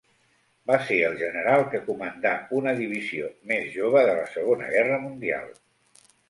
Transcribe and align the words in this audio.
Va 0.69 0.77
ser 0.85 0.95
el 1.09 1.17
general 1.19 1.65
que 1.73 1.81
comandà 1.89 2.31
una 2.61 2.73
divisió 2.79 3.29
més 3.53 3.69
jove 3.75 4.03
de 4.09 4.17
la 4.21 4.25
Segona 4.33 4.71
Guerra 4.79 4.99
Mundial. 5.07 5.55